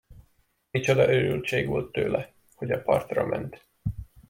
[0.71, 3.65] Micsoda őrültség volt tőle, hogy a partra ment!